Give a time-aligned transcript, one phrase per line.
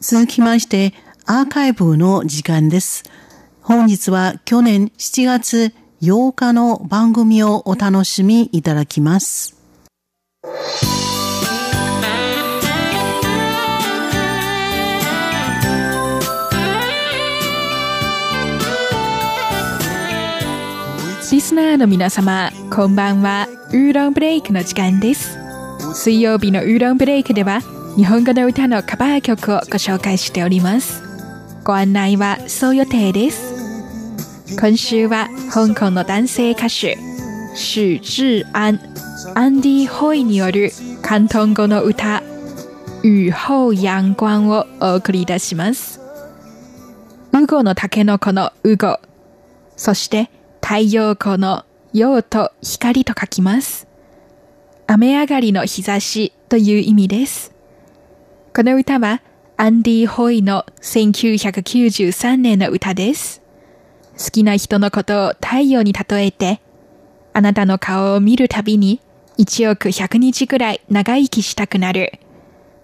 [0.00, 0.94] 続きまして、
[1.26, 3.04] アーカイブの時間です。
[3.62, 9.56] 本日は去年7月8日の番組をお楽しみいただきます。
[21.38, 23.46] リスナーの皆様、こんばんは。
[23.68, 25.38] ウーロンブレイクの時間です。
[25.94, 27.60] 水曜日のウーロンブレイクでは、
[27.98, 31.02] 日本語の歌のカバー曲をご紹介しております。
[31.64, 34.56] ご案内はそう予定です。
[34.56, 38.78] 今週は香港の男性歌手、許志安、
[39.34, 40.70] アンディ・ホイによる
[41.02, 42.22] 広東語の歌、
[43.02, 46.00] 雨後陽光をお送りいたします。
[47.32, 49.00] ウゴのタケノコのウゴ、
[49.74, 50.30] そして
[50.62, 53.88] 太陽光の陽と光と書きます。
[54.86, 57.57] 雨上がりの日差しという意味です。
[58.58, 59.22] この歌は
[59.56, 63.40] アンディ・ホイの1993年の歌です。
[64.18, 66.60] 好きな人のことを太陽に例えて、
[67.32, 69.00] あなたの顔を見るたびに
[69.38, 72.18] 1億100日くらい長生きしたくなる。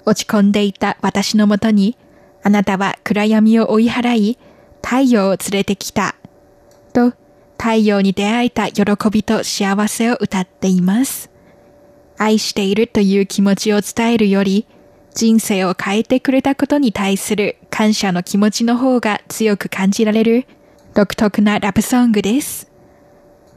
[0.04, 1.98] 落ち込んでいた私のもとに、
[2.44, 4.38] あなたは暗闇を追い払い、
[4.80, 6.14] 太陽を連れてきた。
[6.92, 7.14] と、
[7.58, 11.32] 太陽に出会えた喜びと幸せを歌っています。
[12.16, 14.68] 愛しているという気持ちを伝えるより、
[15.14, 20.46] 人生を変えてくれたことに対する感謝の気持ちの方が強く感じられる
[20.92, 22.68] 独特なラブソングです。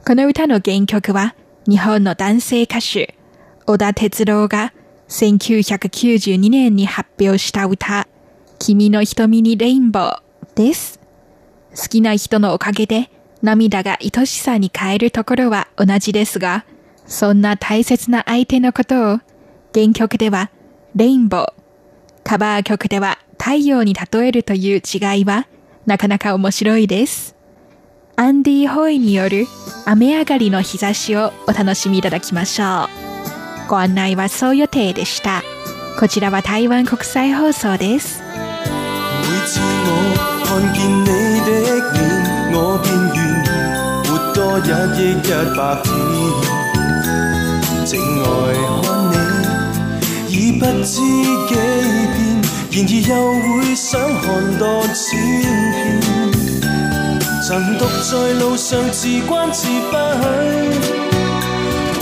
[0.06, 1.34] この歌の原曲は
[1.68, 3.16] 日本の男性歌手、
[3.66, 4.72] 小田哲郎が
[5.08, 8.06] 1992年に発表した歌、
[8.60, 10.20] 君の瞳にレインボー
[10.54, 11.00] です。
[11.76, 13.10] 好きな人のおかげで
[13.42, 16.64] 涙が愛しさに変えるところは同じですが、
[17.04, 19.20] そんな大切な相手のことを
[19.74, 20.50] 原曲では
[20.96, 21.52] レインボー、
[22.24, 25.46] カバー曲では太陽に例えるという違いは
[25.86, 27.36] なかなか面白いです。
[28.16, 29.46] アンディ・ホイによる
[29.86, 32.88] 雨上がりの日差しをお楽しみいただきましょう。
[33.68, 35.42] ご案内はそう予定でした。
[36.00, 38.22] こちらは台湾国際放送です。
[38.24, 39.64] 每次我
[40.44, 41.06] 看見你
[41.44, 41.50] 的
[41.92, 43.20] 面，我便願
[44.04, 45.14] 活多一億一
[45.54, 45.92] 百天，
[47.84, 48.77] 靜愛看你，已不
[50.90, 52.16] 知幾遍，
[52.72, 53.12] 然而又
[53.44, 54.26] 會想看
[54.58, 55.04] 多千
[55.70, 55.76] 遍。
[57.46, 59.92] 曾獨在路上自關自閉，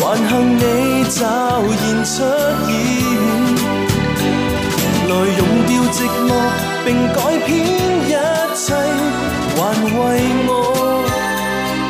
[0.01, 0.61] 還幸你
[1.11, 2.15] 骤然出
[2.67, 2.69] 現，
[5.09, 5.99] 來溶掉寂
[6.29, 6.31] 寞
[6.85, 7.49] 並改編
[8.07, 8.09] 一
[8.55, 8.65] 切，
[9.57, 9.95] 還為
[10.47, 10.49] 我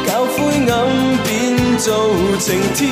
[0.07, 0.37] 教灰
[0.73, 0.75] 暗
[1.25, 1.29] 變
[1.77, 1.85] 做
[2.39, 2.85] 晴天，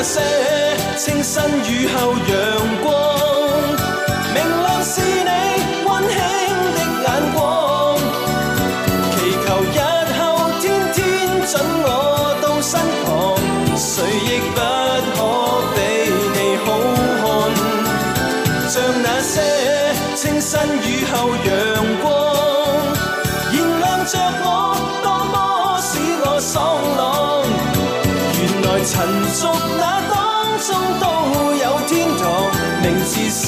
[0.00, 0.20] 那些
[0.96, 3.07] 清新雨后阳光，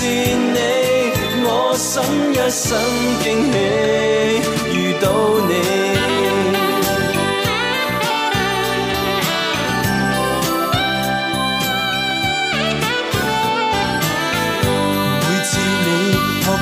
[0.00, 0.58] 是你，
[1.44, 2.02] 我心
[2.32, 2.66] 一生
[3.22, 3.54] 驚喜
[4.74, 5.04] 遇到
[5.46, 5.50] 你。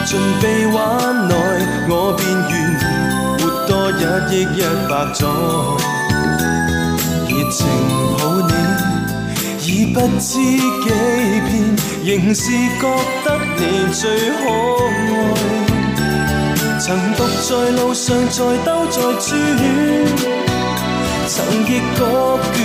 [0.09, 0.10] 盡
[0.41, 0.77] 臂彎
[1.28, 1.32] 內，
[1.91, 2.50] 我便願
[3.38, 5.21] 活多一億一百載。
[7.28, 7.60] 熱情
[8.16, 8.50] 抱你，
[9.60, 11.38] 已不知幾，
[12.09, 12.89] 仍是觉
[13.23, 14.81] 得你最可爱。
[16.81, 19.29] 曾独在路上，在兜在转，
[21.27, 21.37] 曾
[21.67, 22.01] 亦觉
[22.55, 22.57] 倦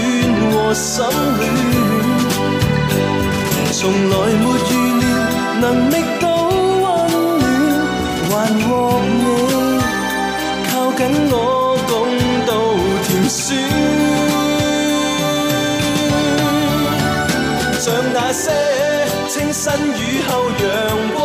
[0.50, 1.42] 和心亂，
[3.74, 4.72] 從來沒預
[5.02, 5.04] 料
[5.60, 6.24] 能觅到。
[8.30, 8.72] 還獲
[9.20, 9.24] 你
[10.72, 11.36] 靠紧我，
[11.90, 11.92] 共
[12.48, 12.50] 度
[13.04, 13.44] 甜酸。
[17.78, 18.48] 像那些
[19.28, 20.32] 清新雨后
[20.62, 20.66] 阳
[21.16, 21.20] 光，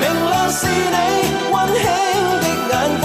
[0.00, 0.96] 明亮是你
[1.52, 1.84] 温馨
[2.40, 3.04] 的眼光。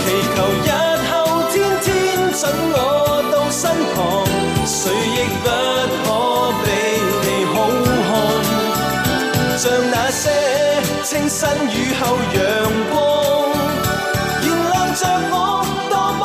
[0.00, 0.68] 祈求日
[1.10, 1.12] 后
[1.52, 1.86] 天天
[2.32, 2.42] 准
[2.72, 2.74] 我
[3.30, 3.60] 到身
[3.94, 3.96] 旁，
[4.66, 5.46] 谁亦不
[6.02, 6.06] 可
[6.64, 6.66] 比
[7.22, 7.54] 你好
[8.08, 8.10] 看。
[9.58, 10.22] 像那些。
[11.04, 12.00] 清新雨後
[12.32, 12.36] 陽